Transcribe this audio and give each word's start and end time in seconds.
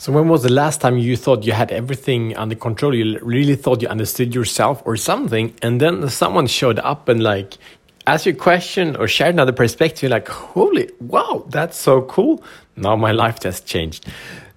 So, 0.00 0.12
when 0.12 0.28
was 0.28 0.42
the 0.42 0.50
last 0.50 0.80
time 0.80 0.96
you 0.96 1.14
thought 1.14 1.44
you 1.44 1.52
had 1.52 1.70
everything 1.70 2.34
under 2.34 2.54
control? 2.54 2.94
You 2.94 3.18
really 3.20 3.54
thought 3.54 3.82
you 3.82 3.88
understood 3.88 4.34
yourself 4.34 4.82
or 4.86 4.96
something, 4.96 5.52
and 5.60 5.78
then 5.78 6.08
someone 6.08 6.46
showed 6.46 6.78
up 6.78 7.10
and 7.10 7.22
like 7.22 7.58
asked 8.06 8.24
you 8.24 8.32
a 8.32 8.34
question 8.34 8.96
or 8.96 9.06
shared 9.06 9.34
another 9.34 9.52
perspective. 9.52 10.04
You're 10.04 10.12
like, 10.12 10.26
holy, 10.26 10.88
wow, 11.00 11.44
that's 11.50 11.76
so 11.76 12.00
cool. 12.00 12.42
Now 12.76 12.96
my 12.96 13.12
life 13.12 13.40
just 13.40 13.66
changed. 13.66 14.06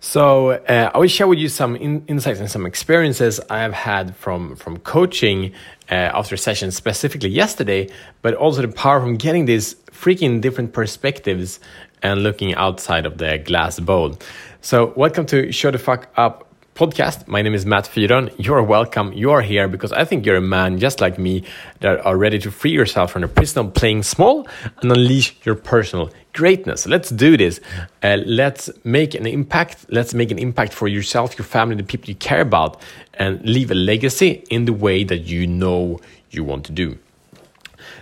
So 0.05 0.51
uh, 0.51 0.91
I 0.93 0.97
will 0.97 1.07
share 1.07 1.27
with 1.27 1.39
you 1.39 1.47
some 1.47 1.77
in 1.77 2.03
insights 2.07 2.41
and 2.41 2.51
some 2.51 2.65
experiences 2.65 3.39
I 3.49 3.59
have 3.59 3.71
had 3.71 4.17
from 4.17 4.57
from 4.57 4.79
coaching 4.79 5.53
uh, 5.89 6.11
after 6.19 6.35
sessions, 6.35 6.75
specifically 6.75 7.29
yesterday, 7.29 7.89
but 8.21 8.33
also 8.33 8.61
the 8.61 8.67
power 8.67 8.99
from 8.99 9.15
getting 9.15 9.45
these 9.45 9.75
freaking 9.91 10.41
different 10.41 10.73
perspectives 10.73 11.61
and 12.03 12.21
looking 12.21 12.53
outside 12.55 13.05
of 13.05 13.17
the 13.17 13.37
glass 13.37 13.79
bowl. 13.79 14.19
So, 14.59 14.91
welcome 14.97 15.25
to 15.27 15.53
Show 15.53 15.71
the 15.71 15.79
Fuck 15.79 16.09
Up 16.17 16.52
podcast. 16.75 17.27
My 17.27 17.41
name 17.41 17.53
is 17.53 17.65
Matt 17.65 17.85
Fyron. 17.85 18.33
You're 18.37 18.63
welcome. 18.63 19.13
You 19.13 19.31
are 19.31 19.41
here 19.41 19.67
because 19.67 19.91
I 19.91 20.05
think 20.05 20.25
you're 20.25 20.37
a 20.37 20.41
man 20.41 20.79
just 20.79 21.01
like 21.01 21.19
me 21.19 21.43
that 21.81 22.03
are 22.05 22.17
ready 22.17 22.39
to 22.39 22.51
free 22.51 22.71
yourself 22.71 23.11
from 23.11 23.21
the 23.21 23.27
prison 23.27 23.67
of 23.67 23.73
playing 23.73 24.03
small 24.03 24.47
and 24.81 24.91
unleash 24.91 25.35
your 25.43 25.55
personal 25.55 26.09
greatness. 26.33 26.87
Let's 26.87 27.09
do 27.09 27.37
this. 27.37 27.59
Uh, 28.01 28.17
let's 28.25 28.69
make 28.83 29.13
an 29.13 29.27
impact. 29.27 29.85
Let's 29.89 30.13
make 30.13 30.31
an 30.31 30.39
impact 30.39 30.73
for 30.73 30.87
yourself, 30.87 31.37
your 31.37 31.45
family, 31.45 31.75
the 31.75 31.83
people 31.83 32.09
you 32.09 32.15
care 32.15 32.41
about, 32.41 32.81
and 33.13 33.41
leave 33.43 33.69
a 33.69 33.75
legacy 33.75 34.43
in 34.49 34.65
the 34.65 34.73
way 34.73 35.03
that 35.03 35.19
you 35.19 35.45
know 35.45 35.99
you 36.31 36.43
want 36.43 36.65
to 36.65 36.71
do. 36.71 36.97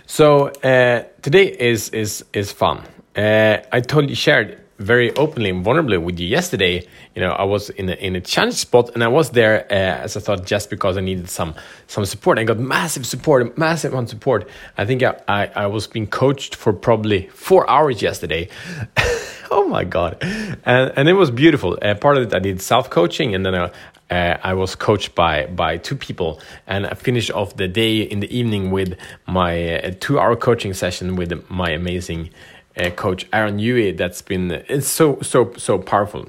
So 0.06 0.48
uh, 0.48 1.04
today 1.20 1.48
is 1.58 1.90
is 1.90 2.24
is 2.32 2.52
fun. 2.52 2.82
Uh, 3.14 3.58
I 3.70 3.80
totally 3.80 4.14
shared 4.14 4.61
very 4.78 5.14
openly 5.16 5.50
and 5.50 5.64
vulnerably 5.64 6.02
with 6.02 6.18
you 6.18 6.26
yesterday. 6.26 6.86
You 7.14 7.22
know, 7.22 7.30
I 7.30 7.44
was 7.44 7.70
in 7.70 7.88
a, 7.88 7.92
in 7.92 8.16
a 8.16 8.20
challenge 8.20 8.54
spot, 8.54 8.90
and 8.94 9.04
I 9.04 9.08
was 9.08 9.30
there 9.30 9.66
uh, 9.70 10.04
as 10.04 10.16
I 10.16 10.20
thought 10.20 10.46
just 10.46 10.70
because 10.70 10.96
I 10.96 11.00
needed 11.00 11.28
some 11.28 11.54
some 11.86 12.04
support. 12.04 12.38
I 12.38 12.44
got 12.44 12.58
massive 12.58 13.06
support, 13.06 13.56
massive 13.58 13.92
amount 13.92 14.10
support. 14.10 14.48
I 14.76 14.84
think 14.84 15.02
I, 15.02 15.20
I, 15.28 15.46
I 15.54 15.66
was 15.66 15.86
being 15.86 16.06
coached 16.06 16.54
for 16.54 16.72
probably 16.72 17.28
four 17.28 17.68
hours 17.68 18.02
yesterday. 18.02 18.48
oh 19.50 19.66
my 19.68 19.84
god, 19.84 20.18
and 20.64 20.92
and 20.96 21.08
it 21.08 21.14
was 21.14 21.30
beautiful. 21.30 21.78
Uh, 21.80 21.94
part 21.94 22.16
of 22.16 22.24
it 22.24 22.34
I 22.34 22.38
did 22.38 22.60
self 22.60 22.90
coaching, 22.90 23.34
and 23.34 23.44
then 23.44 23.54
I, 23.54 23.70
uh, 24.12 24.38
I 24.42 24.54
was 24.54 24.74
coached 24.74 25.14
by 25.14 25.46
by 25.46 25.78
two 25.78 25.96
people, 25.96 26.40
and 26.66 26.86
I 26.86 26.94
finished 26.94 27.30
off 27.30 27.56
the 27.56 27.68
day 27.68 28.02
in 28.02 28.20
the 28.20 28.36
evening 28.36 28.70
with 28.70 28.96
my 29.26 29.78
uh, 29.78 29.92
two 30.00 30.18
hour 30.18 30.36
coaching 30.36 30.74
session 30.74 31.16
with 31.16 31.48
my 31.48 31.70
amazing 31.70 32.30
uh, 32.76 32.90
coach 32.90 33.26
Aaron 33.32 33.58
Huey. 33.58 33.92
That's 33.92 34.22
been 34.22 34.50
it's 34.50 34.88
so 34.88 35.18
so 35.22 35.52
so 35.56 35.78
powerful. 35.78 36.28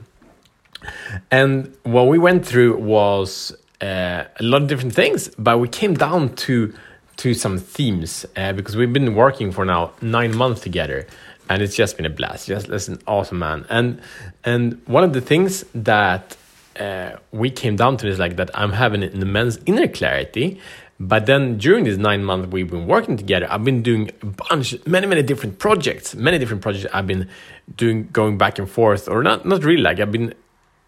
And 1.31 1.75
what 1.83 2.07
we 2.07 2.17
went 2.17 2.45
through 2.45 2.77
was 2.77 3.55
uh, 3.81 4.25
a 4.39 4.43
lot 4.43 4.61
of 4.61 4.67
different 4.67 4.93
things, 4.93 5.29
but 5.37 5.59
we 5.59 5.67
came 5.67 5.93
down 5.93 6.35
to 6.35 6.73
to 7.17 7.33
some 7.33 7.57
themes 7.59 8.25
uh, 8.35 8.53
because 8.53 8.75
we've 8.75 8.91
been 8.91 9.15
working 9.15 9.51
for 9.51 9.65
now 9.65 9.91
nine 10.01 10.35
months 10.35 10.61
together, 10.61 11.07
and 11.49 11.61
it's 11.61 11.75
just 11.75 11.97
been 11.97 12.05
a 12.05 12.09
blast. 12.09 12.47
Just 12.47 12.87
an 12.87 12.99
awesome 13.07 13.39
man. 13.39 13.65
And 13.69 14.01
and 14.43 14.81
one 14.85 15.03
of 15.03 15.13
the 15.13 15.21
things 15.21 15.63
that 15.75 16.35
uh, 16.79 17.17
we 17.31 17.49
came 17.49 17.75
down 17.75 17.97
to 17.97 18.07
is 18.07 18.19
like 18.19 18.35
that 18.37 18.49
I'm 18.53 18.71
having 18.71 19.03
an 19.03 19.21
immense 19.21 19.59
inner 19.65 19.87
clarity 19.87 20.59
but 21.07 21.25
then 21.25 21.57
during 21.57 21.83
these 21.83 21.97
nine 21.97 22.23
months 22.23 22.47
we've 22.47 22.69
been 22.69 22.87
working 22.87 23.17
together, 23.17 23.45
I've 23.49 23.65
been 23.65 23.81
doing 23.81 24.09
a 24.21 24.25
bunch, 24.25 24.75
many, 24.85 25.05
many 25.05 25.21
different 25.21 25.59
projects, 25.59 26.15
many 26.15 26.37
different 26.37 26.61
projects 26.61 26.85
I've 26.93 27.07
been 27.07 27.27
doing, 27.75 28.07
going 28.13 28.37
back 28.37 28.57
and 28.57 28.69
forth, 28.69 29.09
or 29.09 29.21
not, 29.21 29.45
not 29.45 29.65
really 29.65 29.81
like 29.81 29.99
I've 29.99 30.13
been, 30.13 30.33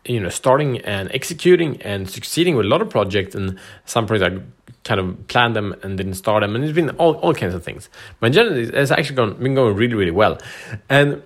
you 0.05 0.21
know, 0.21 0.29
starting 0.29 0.79
and 0.79 1.11
executing 1.13 1.81
and 1.81 2.09
succeeding 2.09 2.55
with 2.55 2.65
a 2.65 2.69
lot 2.69 2.81
of 2.81 2.89
projects, 2.89 3.35
and 3.35 3.59
some 3.83 4.07
projects 4.07 4.35
I 4.35 4.41
kind 4.85 5.01
of 5.01 5.27
planned 5.27 5.55
them 5.55 5.75
and 5.83 5.97
didn't 5.97 6.13
start 6.13 6.41
them, 6.41 6.55
and 6.55 6.63
it's 6.63 6.73
been 6.73 6.91
all, 6.91 7.15
all 7.15 7.33
kinds 7.33 7.53
of 7.53 7.63
things. 7.63 7.89
But 8.21 8.31
generally, 8.31 8.69
it's 8.69 8.91
actually 8.91 9.17
gone, 9.17 9.33
been 9.35 9.55
going 9.55 9.75
really, 9.75 9.95
really 9.95 10.11
well, 10.11 10.39
and 10.89 11.21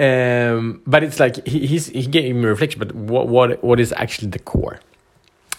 um, 0.00 0.82
but 0.86 1.04
it's 1.04 1.20
like 1.20 1.46
he, 1.46 1.66
he's, 1.66 1.86
he 1.86 2.06
gave 2.06 2.34
me 2.34 2.44
a 2.44 2.48
reflection, 2.48 2.78
but 2.78 2.94
what, 2.94 3.28
what, 3.28 3.62
what 3.62 3.78
is 3.80 3.92
actually 3.92 4.28
the 4.28 4.38
core? 4.38 4.80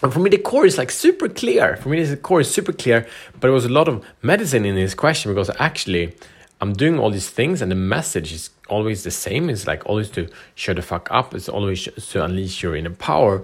And 0.02 0.14
for 0.14 0.20
me, 0.20 0.30
the 0.30 0.38
core 0.38 0.66
is 0.66 0.78
like 0.78 0.92
super 0.92 1.28
clear. 1.28 1.76
For 1.78 1.90
me, 1.90 2.04
the 2.04 2.16
core 2.18 2.42
is 2.42 2.52
super 2.52 2.72
clear, 2.72 3.06
but 3.34 3.42
there 3.42 3.52
was 3.52 3.66
a 3.66 3.70
lot 3.70 3.88
of 3.88 4.06
medicine 4.22 4.66
in 4.66 4.76
this 4.76 4.94
question 4.94 5.32
because 5.32 5.50
actually, 5.60 6.16
I'm 6.62 6.74
doing 6.74 7.00
all 7.00 7.10
these 7.10 7.30
things, 7.30 7.62
and 7.62 7.72
the 7.72 7.76
message 7.76 8.32
is 8.32 8.50
always 8.70 9.04
the 9.04 9.12
same. 9.12 9.50
It's 9.50 9.68
like 9.68 9.86
always 9.86 10.10
to 10.12 10.30
show 10.56 10.74
the 10.74 10.82
fuck 10.82 11.08
up. 11.12 11.34
It's 11.34 11.50
always 11.50 11.84
to 11.84 12.24
unleash 12.24 12.64
your 12.64 12.76
inner 12.76 12.92
power. 12.92 13.44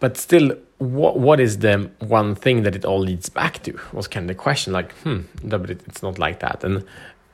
But 0.00 0.16
still, 0.16 0.56
what 0.78 1.18
what 1.18 1.40
is 1.40 1.58
the 1.58 1.90
one 1.98 2.36
thing 2.36 2.62
that 2.62 2.76
it 2.76 2.84
all 2.84 3.00
leads 3.00 3.28
back 3.28 3.62
to? 3.64 3.78
Was 3.92 4.06
kind 4.06 4.30
of 4.30 4.36
the 4.36 4.40
question. 4.40 4.72
Like, 4.72 4.92
hmm, 4.98 5.22
no, 5.42 5.58
but 5.58 5.70
it's 5.70 6.02
not 6.02 6.18
like 6.20 6.38
that. 6.40 6.62
And 6.62 6.84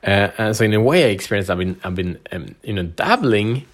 uh, 0.03 0.31
and 0.37 0.55
so 0.55 0.65
in 0.65 0.73
a 0.73 0.81
way, 0.81 1.05
I 1.05 1.07
experienced 1.09 1.51
I've 1.51 1.59
been 1.59 1.79
I've 1.83 1.95
been 1.95 2.19
um, 2.31 2.55
you 2.63 2.73
know 2.73 2.83
dabbling, 2.83 3.65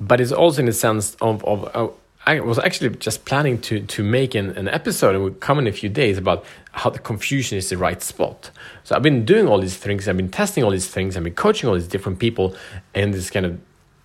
but 0.00 0.20
it's 0.20 0.32
also 0.32 0.60
in 0.60 0.66
the 0.66 0.72
sense 0.72 1.14
of 1.20 1.44
of. 1.44 1.64
of 1.66 1.94
I 2.24 2.38
was 2.38 2.58
actually 2.58 2.90
just 2.96 3.24
planning 3.24 3.60
to 3.62 3.80
to 3.80 4.04
make 4.04 4.34
an, 4.34 4.50
an 4.50 4.68
episode 4.68 5.14
and 5.14 5.24
would 5.24 5.40
come 5.40 5.58
in 5.58 5.66
a 5.66 5.72
few 5.72 5.88
days 5.88 6.18
about 6.18 6.44
how 6.70 6.90
the 6.90 7.00
confusion 7.00 7.58
is 7.58 7.68
the 7.68 7.76
right 7.76 8.00
spot. 8.00 8.50
So 8.84 8.94
I've 8.94 9.02
been 9.02 9.24
doing 9.24 9.48
all 9.48 9.60
these 9.60 9.76
things, 9.76 10.08
I've 10.08 10.16
been 10.16 10.30
testing 10.30 10.62
all 10.62 10.70
these 10.70 10.88
things, 10.88 11.16
I've 11.16 11.24
been 11.24 11.34
coaching 11.34 11.68
all 11.68 11.74
these 11.74 11.88
different 11.88 12.18
people 12.20 12.54
in 12.94 13.10
this 13.10 13.30
kind 13.30 13.46
of 13.46 13.60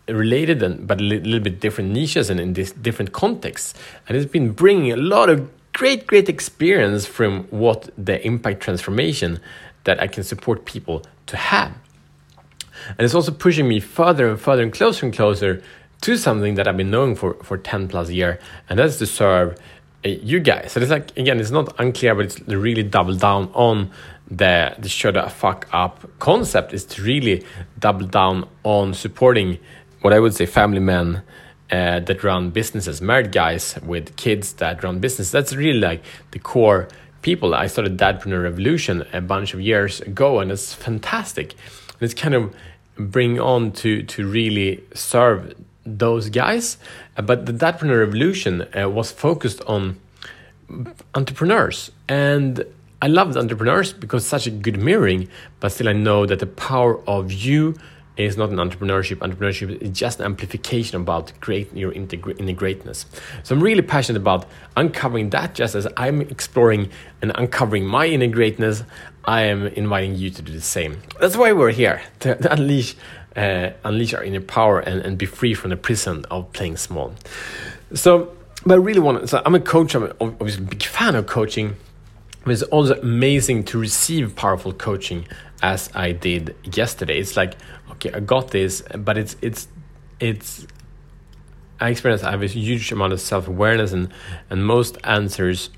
related 0.08 0.64
and 0.64 0.88
but 0.88 1.00
a 1.00 1.04
little 1.04 1.40
bit 1.40 1.60
different 1.60 1.92
niches 1.92 2.30
and 2.30 2.40
in 2.40 2.54
this 2.54 2.72
different 2.72 3.12
contexts. 3.12 3.76
And 4.08 4.18
it's 4.18 4.32
been 4.32 4.52
bringing 4.52 4.92
a 4.92 4.98
lot 4.98 5.30
of 5.30 5.50
great, 5.74 6.08
great 6.08 6.28
experience 6.28 7.06
from 7.06 7.44
what 7.52 7.90
the 7.98 8.26
impact 8.26 8.62
transformation 8.62 9.40
that 9.84 10.02
I 10.02 10.08
can 10.08 10.24
support 10.24 10.66
people 10.66 11.06
to 11.28 11.38
have. 11.38 11.72
And 12.90 13.02
it's 13.02 13.14
also 13.14 13.32
pushing 13.32 13.68
me 13.68 13.80
further 13.80 14.28
and 14.28 14.40
further 14.40 14.64
and 14.64 14.74
closer 14.74 15.06
and 15.06 15.14
closer 15.14 15.62
to 16.02 16.18
something 16.18 16.56
that 16.56 16.68
I've 16.68 16.78
been 16.78 16.92
knowing 16.92 17.16
for, 17.16 17.36
for 17.36 17.58
10 17.58 17.88
plus 17.88 18.10
year, 18.10 18.40
and 18.70 18.80
that's 18.80 18.98
to 18.98 19.06
serve 19.06 19.58
uh, 20.06 20.10
you 20.10 20.40
guys. 20.40 20.72
So 20.72 20.80
it's 20.80 20.92
like, 20.92 21.16
again, 21.18 21.40
it's 21.40 21.52
not 21.52 21.74
unclear, 21.80 22.16
but 22.16 22.26
it's 22.26 22.40
really 22.42 22.84
double 22.84 23.16
down 23.16 23.50
on 23.54 23.92
the, 24.30 24.76
the 24.78 24.90
show 24.90 25.12
the 25.12 25.30
fuck 25.30 25.68
up 25.72 26.08
concept 26.20 26.74
is 26.74 26.86
to 26.86 27.02
really 27.02 27.46
double 27.80 28.06
down 28.06 28.48
on 28.64 28.94
supporting 28.94 29.58
what 30.02 30.14
I 30.14 30.20
would 30.20 30.36
say 30.36 30.46
family 30.46 30.80
men 30.80 31.24
uh, 31.72 32.00
that 32.00 32.24
run 32.24 32.50
businesses, 32.52 33.02
married 33.02 33.32
guys 33.32 33.78
with 33.84 34.16
kids 34.16 34.54
that 34.54 34.84
run 34.84 35.00
business. 35.00 35.32
That's 35.32 35.54
really 35.56 35.80
like 35.80 36.04
the 36.32 36.40
core 36.40 36.88
people. 37.22 37.56
I 37.56 37.68
started 37.68 37.98
Dadpreneur 37.98 38.44
Revolution 38.44 39.06
a 39.14 39.22
bunch 39.22 39.54
of 39.54 39.62
years 39.62 40.02
ago, 40.02 40.40
and 40.40 40.52
it's 40.52 40.74
fantastic. 40.74 41.54
And 41.54 42.02
it's 42.02 42.14
kind 42.14 42.36
of 42.36 42.56
bring 42.96 43.40
on 43.40 43.72
to 43.72 44.02
to 44.04 44.28
really 44.28 44.84
serve 44.94 45.54
those 45.88 46.30
guys. 46.30 46.78
Uh, 47.16 47.22
but 47.22 47.46
the 47.46 47.54
Dadpreneur 47.54 48.00
Revolution 48.00 48.66
uh, 48.78 48.90
was 48.90 49.12
focused 49.12 49.62
on 49.68 50.00
entrepreneurs. 51.16 51.92
And 52.08 52.66
I 53.02 53.08
loved 53.08 53.38
entrepreneurs 53.38 53.94
because 53.94 54.26
such 54.26 54.48
a 54.48 54.52
good 54.52 54.78
mirroring, 54.80 55.30
but 55.60 55.70
still 55.70 55.88
I 55.88 55.94
know 55.94 56.26
that 56.26 56.40
the 56.40 56.48
power 56.48 57.00
of 57.08 57.32
you 57.32 57.76
is 58.18 58.36
not 58.36 58.50
an 58.50 58.58
entrepreneurship. 58.58 59.18
Entrepreneurship 59.18 59.80
is 59.82 59.92
just 59.92 60.20
an 60.20 60.26
amplification 60.26 61.00
about 61.00 61.32
creating 61.40 61.78
your 61.78 61.92
inner 61.92 62.54
greatness. 62.54 63.06
So 63.44 63.56
I'm 63.56 63.62
really 63.62 63.84
passionate 63.84 64.20
about 64.20 64.48
uncovering 64.76 65.30
that. 65.30 65.54
Just 65.54 65.76
as 65.76 65.88
I'm 65.98 66.22
exploring 66.22 66.90
and 67.22 67.32
uncovering 67.36 67.86
my 67.86 68.08
inner 68.08 68.28
greatness, 68.28 68.84
I 69.26 69.44
am 69.44 69.68
inviting 69.68 70.16
you 70.16 70.30
to 70.32 70.42
do 70.42 70.52
the 70.52 70.62
same. 70.62 71.02
That's 71.20 71.38
why 71.38 71.52
we're 71.52 71.72
here 71.72 72.02
to, 72.22 72.36
to 72.36 72.52
unleash 72.58 72.96
uh, 73.38 73.72
unleash 73.84 74.14
our 74.14 74.24
inner 74.24 74.42
power 74.42 74.80
and, 74.80 75.02
and 75.02 75.18
be 75.18 75.26
free 75.26 75.54
from 75.54 75.70
the 75.70 75.78
prison 75.78 76.26
of 76.32 76.52
playing 76.52 76.76
small. 76.76 77.14
So, 77.94 78.36
but 78.66 78.74
I 78.74 78.78
really 78.78 79.00
want 79.00 79.22
to, 79.22 79.28
so 79.28 79.42
I'm 79.46 79.56
a 79.56 79.60
coach, 79.60 79.96
I'm 79.96 80.12
obviously 80.20 80.66
a 80.66 80.68
big 80.68 80.84
fan 80.84 81.16
of 81.16 81.28
coaching. 81.28 81.76
But 82.44 82.54
it's 82.54 82.64
also 82.64 83.00
amazing 83.02 83.66
to 83.66 83.78
receive 83.78 84.36
powerful 84.36 84.74
coaching 84.74 85.28
as 85.62 85.90
I 85.94 86.14
did 86.14 86.56
yesterday. 86.64 87.20
It's 87.20 87.36
like, 87.36 87.56
okay, 87.92 88.12
I 88.14 88.22
got 88.22 88.52
this, 88.52 88.82
but 88.96 89.18
it's, 89.18 89.36
it's, 89.42 89.68
it's, 90.20 90.66
I 91.80 91.90
experience 91.90 92.24
I 92.24 92.32
have 92.32 92.42
a 92.42 92.48
huge 92.48 92.92
amount 92.92 93.14
of 93.14 93.22
self 93.22 93.48
awareness 93.48 93.92
and, 93.92 94.12
and 94.50 94.66
most 94.66 94.98
answers, 95.04 95.70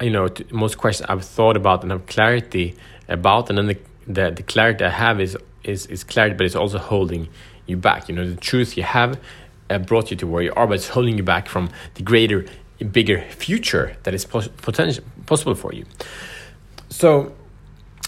you 0.00 0.10
know, 0.10 0.28
most 0.50 0.78
questions 0.78 1.08
I've 1.08 1.24
thought 1.24 1.56
about 1.56 1.82
and 1.82 1.92
have 1.92 2.06
clarity 2.06 2.74
about, 3.08 3.48
and 3.48 3.56
then 3.56 3.66
the, 3.66 3.78
the, 4.06 4.30
the 4.32 4.42
clarity 4.42 4.84
I 4.84 4.90
have 4.90 5.20
is 5.20 5.36
is 5.68 5.86
is 5.86 6.04
clarity, 6.04 6.34
but 6.36 6.46
it's 6.46 6.56
also 6.56 6.78
holding 6.78 7.28
you 7.66 7.76
back. 7.76 8.08
You 8.08 8.14
know, 8.14 8.28
the 8.28 8.36
truth 8.36 8.76
you 8.76 8.82
have 8.82 9.18
uh, 9.70 9.78
brought 9.78 10.10
you 10.10 10.16
to 10.18 10.26
where 10.26 10.42
you 10.42 10.52
are, 10.54 10.66
but 10.66 10.74
it's 10.74 10.88
holding 10.88 11.16
you 11.16 11.22
back 11.22 11.48
from 11.48 11.70
the 11.94 12.02
greater, 12.02 12.44
bigger 12.92 13.22
future 13.30 13.96
that 14.04 14.14
is 14.14 14.24
pos- 14.24 14.48
potential 14.48 15.04
possible 15.26 15.54
for 15.54 15.72
you. 15.72 15.84
So, 16.88 17.32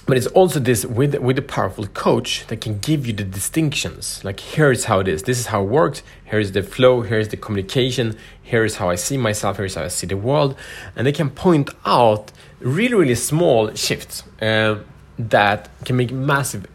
but 0.07 0.17
it's 0.17 0.27
also 0.29 0.61
this 0.61 0.87
with 0.87 1.15
with 1.19 1.39
a 1.39 1.43
powerful 1.43 1.87
coach 1.89 2.47
that 2.47 2.61
can 2.61 2.79
give 2.79 3.07
you 3.07 3.13
the 3.13 3.25
distinctions. 3.25 4.25
Like 4.25 4.41
here's 4.41 4.85
how 4.85 5.01
it 5.01 5.09
is. 5.09 5.25
This 5.25 5.39
is 5.39 5.47
how 5.47 5.63
it 5.63 5.69
works. 5.69 6.03
Here's 6.25 6.53
the 6.53 6.63
flow. 6.63 7.03
Here's 7.03 7.29
the 7.29 7.37
communication. 7.37 8.17
Here's 8.43 8.77
how 8.77 8.89
i 8.89 8.95
see 8.95 9.19
myself. 9.19 9.59
Here's 9.59 9.75
how 9.75 9.85
i 9.85 9.89
see 9.89 10.07
the 10.07 10.17
world. 10.17 10.57
And 10.97 11.07
they 11.07 11.13
can 11.13 11.29
point 11.29 11.71
out 11.85 12.33
really 12.61 12.95
really 12.95 13.15
small 13.15 13.75
shifts 13.75 14.23
uh, 14.41 14.79
that 15.19 15.69
can 15.85 15.97
make 15.97 16.11
massive 16.13 16.67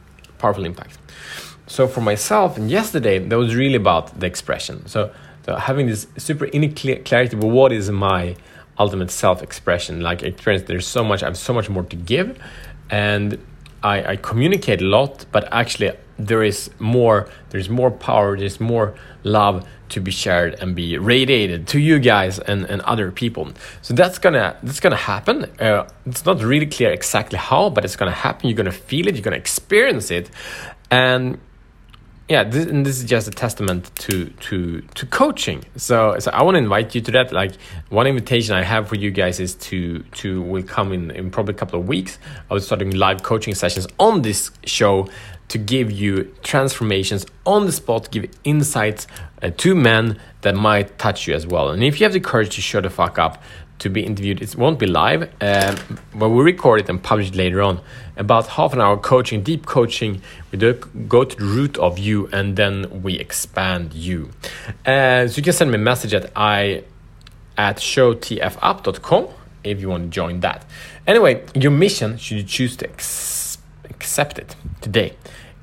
powerful 0.43 0.65
impact. 0.65 0.97
So 1.67 1.87
for 1.87 2.01
myself 2.01 2.49
and 2.57 2.69
yesterday 2.69 3.17
that 3.29 3.37
was 3.45 3.55
really 3.55 3.79
about 3.85 4.05
the 4.19 4.27
expression. 4.27 4.75
So, 4.93 4.99
so 5.45 5.55
having 5.55 5.85
this 5.87 6.07
super 6.17 6.45
inner 6.55 6.71
clarity 7.09 7.35
of 7.37 7.43
what 7.43 7.71
is 7.71 7.89
my 7.89 8.35
ultimate 8.77 9.11
self-expression. 9.11 10.01
Like 10.01 10.21
experience 10.23 10.63
there's 10.67 10.87
so 10.97 11.03
much 11.03 11.23
i 11.23 11.27
have 11.27 11.37
so 11.37 11.53
much 11.53 11.69
more 11.69 11.83
to 11.93 11.95
give. 11.95 12.27
And 12.89 13.27
I, 13.81 13.95
I 14.11 14.15
communicate 14.17 14.81
a 14.81 14.85
lot, 14.85 15.25
but 15.31 15.43
actually 15.51 15.91
there 16.17 16.43
is 16.43 16.69
more 16.79 17.29
there's 17.49 17.69
more 17.69 17.91
power 17.91 18.37
there's 18.37 18.59
more 18.59 18.93
love 19.23 19.65
to 19.93 20.01
be 20.01 20.11
shared 20.11 20.55
and 20.55 20.75
be 20.75 20.97
radiated 20.97 21.67
to 21.67 21.79
you 21.79 21.99
guys 21.99 22.39
and, 22.39 22.65
and 22.65 22.81
other 22.81 23.11
people. 23.11 23.51
So 23.81 23.93
that's 23.93 24.17
gonna 24.17 24.57
that's 24.63 24.79
gonna 24.79 24.95
happen. 24.95 25.45
Uh, 25.59 25.87
it's 26.05 26.25
not 26.25 26.41
really 26.41 26.65
clear 26.65 26.91
exactly 26.91 27.37
how 27.37 27.69
but 27.69 27.85
it's 27.85 27.95
gonna 27.95 28.11
happen. 28.11 28.49
You're 28.49 28.57
gonna 28.57 28.71
feel 28.71 29.07
it. 29.07 29.15
You're 29.15 29.23
gonna 29.23 29.37
experience 29.37 30.11
it. 30.11 30.29
And 30.89 31.39
yeah 32.29 32.43
this, 32.43 32.65
and 32.65 32.85
this 32.85 32.99
is 32.99 33.03
just 33.03 33.27
a 33.27 33.31
testament 33.31 33.91
to 33.95 34.25
to 34.47 34.81
to 34.95 35.05
coaching. 35.05 35.63
So 35.75 36.17
so 36.19 36.31
i 36.31 36.41
want 36.41 36.55
to 36.55 36.59
invite 36.59 36.95
you 36.95 37.01
to 37.01 37.11
that. 37.11 37.31
Like 37.31 37.53
one 37.89 38.07
invitation 38.07 38.55
i 38.55 38.63
have 38.63 38.87
for 38.87 38.95
you 38.95 39.11
guys 39.11 39.39
is 39.39 39.53
to 39.55 39.99
to 40.21 40.41
will 40.41 40.63
come 40.63 40.91
in 40.91 41.11
in 41.11 41.29
probably 41.29 41.53
a 41.53 41.57
couple 41.57 41.79
of 41.79 41.87
weeks. 41.87 42.17
I 42.49 42.53
was 42.53 42.65
starting 42.65 42.91
live 42.91 43.21
coaching 43.21 43.53
sessions 43.53 43.85
on 43.99 44.23
this 44.23 44.51
show 44.65 45.07
to 45.53 45.57
give 45.57 45.91
you 45.91 46.23
transformations 46.43 47.25
on 47.45 47.65
the 47.65 47.71
spot 47.71 48.11
give 48.11 48.25
insights 48.43 49.07
uh, 49.41 49.49
to 49.57 49.73
men 49.73 50.19
that 50.41 50.55
might 50.55 50.97
touch 50.99 51.27
you 51.27 51.33
as 51.33 51.45
well 51.47 51.69
and 51.69 51.83
if 51.83 51.99
you 51.99 52.03
have 52.03 52.13
the 52.13 52.19
courage 52.19 52.55
to 52.55 52.61
show 52.61 52.81
the 52.81 52.89
fuck 52.89 53.17
up 53.17 53.41
to 53.83 53.89
be 53.89 54.01
interviewed. 54.01 54.41
It 54.41 54.55
won't 54.55 54.79
be 54.79 54.87
live, 54.87 55.29
uh, 55.41 55.75
but 56.15 56.29
we 56.29 56.41
record 56.41 56.81
it 56.81 56.89
and 56.89 57.03
publish 57.03 57.29
it 57.29 57.35
later 57.35 57.61
on. 57.61 57.81
About 58.15 58.47
half 58.47 58.73
an 58.73 58.81
hour 58.81 58.97
coaching, 58.97 59.43
deep 59.43 59.65
coaching. 59.65 60.21
We 60.51 60.57
do 60.57 60.73
go 61.07 61.23
to 61.23 61.35
the 61.35 61.43
root 61.43 61.77
of 61.77 61.99
you, 61.99 62.29
and 62.31 62.55
then 62.55 63.03
we 63.03 63.19
expand 63.19 63.93
you. 63.93 64.31
Uh, 64.85 65.27
so 65.27 65.37
you 65.37 65.43
can 65.43 65.53
send 65.53 65.71
me 65.71 65.75
a 65.75 65.79
message 65.79 66.13
at 66.13 66.31
i 66.35 66.83
at 67.55 67.77
showtfapp.com 67.77 69.27
if 69.63 69.79
you 69.79 69.89
want 69.89 70.03
to 70.03 70.09
join 70.09 70.39
that. 70.39 70.65
Anyway, 71.05 71.43
your 71.53 71.71
mission, 71.71 72.17
should 72.17 72.37
you 72.37 72.43
choose 72.43 72.75
to 72.77 72.89
accept 72.89 74.39
it 74.39 74.55
today, 74.81 75.13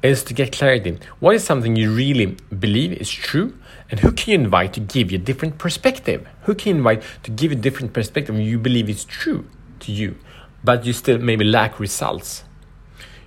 is 0.03 0.25
to 0.25 0.35
get 0.35 0.53
clarity. 0.53 0.99
What 1.19 1.35
is 1.35 1.45
something 1.45 1.77
you 1.77 1.95
really 1.95 2.37
believe 2.59 2.93
is 2.93 3.11
true? 3.11 3.55
And 3.91 4.01
who 4.01 4.13
can 4.13 4.31
you 4.31 4.39
invite 4.39 4.73
to 4.75 4.81
give 4.81 5.11
you 5.11 5.19
a 5.19 5.21
different 5.21 5.59
perspective? 5.59 6.27
Who 6.43 6.55
can 6.55 6.71
you 6.71 6.77
invite 6.77 7.03
to 7.25 7.31
give 7.31 7.53
you 7.53 7.59
a 7.59 7.61
different 7.61 7.93
perspective 7.93 8.39
you 8.39 8.59
believe 8.59 8.89
is 8.89 9.05
true 9.05 9.47
to 9.81 9.93
you, 9.93 10.17
but 10.65 10.87
you 10.87 10.93
still 10.93 11.19
maybe 11.19 11.45
lack 11.45 11.81
results? 11.81 12.45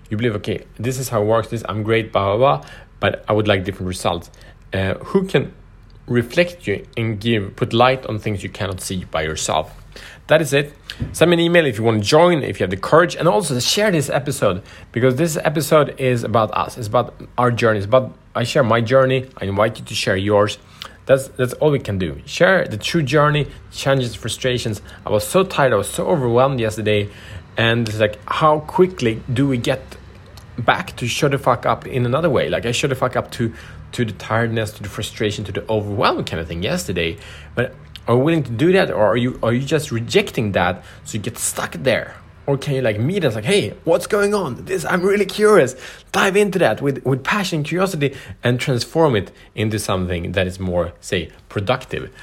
You 0.09 0.17
believe, 0.17 0.35
okay, 0.35 0.65
this 0.77 0.97
is 0.99 1.09
how 1.09 1.21
it 1.21 1.25
works, 1.25 1.49
this 1.49 1.63
I'm 1.67 1.83
great, 1.83 2.11
blah, 2.11 2.35
blah, 2.35 2.57
blah, 2.57 2.69
but 2.99 3.23
I 3.27 3.33
would 3.33 3.47
like 3.47 3.65
different 3.65 3.87
results. 3.87 4.31
Uh, 4.71 4.95
who 4.95 5.27
can 5.27 5.53
reflect 6.07 6.65
you 6.67 6.85
and 6.97 7.19
give 7.19 7.55
put 7.55 7.73
light 7.73 8.05
on 8.07 8.19
things 8.19 8.43
you 8.43 8.49
cannot 8.49 8.81
see 8.81 9.03
by 9.05 9.23
yourself? 9.23 9.82
That 10.27 10.41
is 10.41 10.53
it. 10.53 10.73
Send 11.11 11.31
me 11.31 11.35
an 11.35 11.39
email 11.41 11.65
if 11.65 11.77
you 11.77 11.83
want 11.83 12.01
to 12.01 12.07
join, 12.07 12.43
if 12.43 12.59
you 12.59 12.63
have 12.63 12.69
the 12.69 12.77
courage, 12.77 13.15
and 13.15 13.27
also 13.27 13.59
share 13.59 13.91
this 13.91 14.09
episode 14.09 14.63
because 14.91 15.15
this 15.15 15.37
episode 15.37 15.99
is 15.99 16.23
about 16.23 16.55
us. 16.55 16.77
It's 16.77 16.87
about 16.87 17.13
our 17.37 17.51
journey. 17.51 17.79
It's 17.79 17.85
about 17.85 18.15
I 18.35 18.43
share 18.43 18.63
my 18.63 18.81
journey. 18.81 19.29
I 19.37 19.45
invite 19.45 19.79
you 19.79 19.85
to 19.85 19.95
share 19.95 20.15
yours. 20.15 20.57
That's 21.05 21.27
that's 21.29 21.53
all 21.53 21.71
we 21.71 21.79
can 21.79 21.97
do. 21.97 22.21
Share 22.25 22.65
the 22.65 22.77
true 22.77 23.03
journey, 23.03 23.47
challenges, 23.71 24.15
frustrations. 24.15 24.81
I 25.05 25.09
was 25.09 25.27
so 25.27 25.43
tired. 25.43 25.73
I 25.73 25.75
was 25.75 25.89
so 25.89 26.07
overwhelmed 26.07 26.59
yesterday, 26.59 27.09
and 27.57 27.87
it's 27.87 27.99
like, 27.99 28.17
how 28.25 28.61
quickly 28.61 29.21
do 29.31 29.47
we 29.47 29.57
get 29.57 29.97
back 30.57 30.95
to 30.97 31.07
shut 31.07 31.31
the 31.31 31.37
fuck 31.37 31.65
up 31.65 31.85
in 31.85 32.05
another 32.05 32.29
way? 32.29 32.49
Like 32.49 32.65
I 32.65 32.71
shut 32.71 32.89
the 32.89 32.95
fuck 32.95 33.15
up 33.15 33.31
to 33.31 33.53
to 33.93 34.05
the 34.05 34.13
tiredness, 34.13 34.71
to 34.73 34.83
the 34.83 34.89
frustration, 34.89 35.43
to 35.45 35.51
the 35.51 35.69
overwhelm 35.69 36.23
kind 36.23 36.39
of 36.39 36.47
thing 36.47 36.63
yesterday, 36.63 37.17
but 37.55 37.75
are 38.07 38.15
you 38.15 38.21
willing 38.21 38.43
to 38.43 38.51
do 38.51 38.71
that 38.73 38.91
or 38.91 39.05
are 39.05 39.17
you 39.17 39.39
are 39.43 39.53
you 39.53 39.65
just 39.65 39.91
rejecting 39.91 40.51
that 40.53 40.83
so 41.05 41.15
you 41.15 41.21
get 41.21 41.37
stuck 41.37 41.73
there? 41.73 42.15
Or 42.45 42.57
can 42.57 42.75
you 42.75 42.81
like 42.81 42.99
meet 42.99 43.23
us 43.23 43.35
like 43.35 43.45
hey 43.45 43.73
what's 43.85 44.07
going 44.07 44.33
on? 44.33 44.65
This 44.65 44.85
i'm 44.85 45.01
really 45.01 45.25
curious. 45.25 45.75
Dive 46.11 46.35
into 46.35 46.59
that 46.59 46.81
with 46.81 47.03
with 47.05 47.23
passion 47.23 47.63
curiosity 47.63 48.15
and 48.43 48.59
transform 48.59 49.15
it 49.15 49.31
into 49.55 49.79
something 49.79 50.33
that 50.33 50.47
is 50.47 50.59
more 50.59 50.93
say 50.99 51.29
productive. 51.47 52.13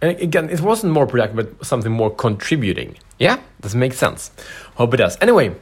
And 0.00 0.18
again 0.18 0.48
it 0.48 0.60
wasn't 0.60 0.92
more 0.92 1.06
productive 1.06 1.36
but 1.36 1.66
something 1.66 1.92
more 1.92 2.14
contributing. 2.14 2.96
Yeah? 3.18 3.40
Does 3.60 3.74
make 3.74 3.92
sense? 3.92 4.30
Hope 4.76 4.94
it 4.94 4.98
does. 4.98 5.18
Anyway 5.20 5.54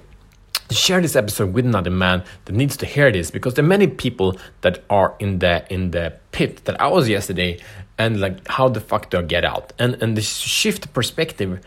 share 0.70 1.00
this 1.00 1.14
episode 1.14 1.52
with 1.52 1.64
another 1.64 1.90
man 1.90 2.24
that 2.44 2.52
needs 2.52 2.76
to 2.76 2.86
hear 2.86 3.12
this 3.12 3.30
because 3.30 3.54
there 3.54 3.64
are 3.64 3.68
many 3.68 3.86
people 3.86 4.36
that 4.62 4.82
are 4.90 5.14
in 5.18 5.38
the 5.38 5.64
in 5.72 5.92
the 5.92 6.12
pit 6.32 6.64
that 6.64 6.80
I 6.80 6.88
was 6.88 7.08
yesterday 7.08 7.60
and 7.98 8.20
like 8.20 8.46
how 8.48 8.68
the 8.68 8.80
fuck 8.80 9.10
do 9.10 9.18
I 9.18 9.22
get 9.22 9.44
out 9.44 9.72
and 9.78 9.94
and 10.02 10.16
the 10.16 10.22
shift 10.22 10.92
perspective 10.92 11.60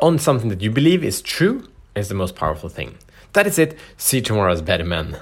on 0.00 0.18
something 0.18 0.48
that 0.48 0.60
you 0.60 0.70
believe 0.70 1.04
is 1.04 1.22
true 1.22 1.68
is 1.94 2.08
the 2.08 2.14
most 2.14 2.34
powerful 2.34 2.68
thing. 2.68 2.96
That 3.34 3.46
is 3.46 3.58
it. 3.58 3.78
See 3.96 4.18
you 4.18 4.22
tomorrow 4.22 4.52
as 4.52 4.62
better 4.62 4.84
men. 4.84 5.16